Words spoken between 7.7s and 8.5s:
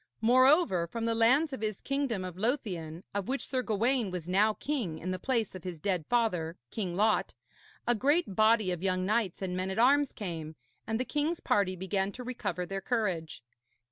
a great